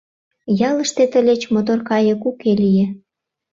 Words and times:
Ялыште 0.69 1.03
тылеч 1.11 1.41
мотор 1.53 1.79
кайык 1.89 2.21
уке 2.29 2.51
лие. 2.61 2.87